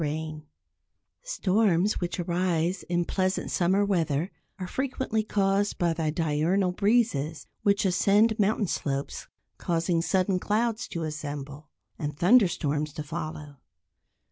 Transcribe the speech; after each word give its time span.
Rain 0.01 0.07
from 0.07 0.23
low 0.25 0.31
nimbus 0.31 0.79
clouds] 1.11 1.31
Storms 1.93 2.01
which 2.01 2.19
arise 2.19 2.81
in 2.89 3.05
pleasant 3.05 3.51
summer 3.51 3.85
weather 3.85 4.31
are 4.57 4.65
frequently 4.65 5.21
caused 5.21 5.77
by 5.77 5.93
the 5.93 6.11
diurnal 6.11 6.71
breezes 6.71 7.45
which 7.61 7.85
ascend 7.85 8.39
mountain 8.39 8.65
slopes 8.65 9.27
causing 9.59 10.01
sudden 10.01 10.39
clouds 10.39 10.87
to 10.87 11.03
assemble, 11.03 11.69
and 11.99 12.17
thunder 12.17 12.47
storms 12.47 12.93
to 12.93 13.03
follow. 13.03 13.57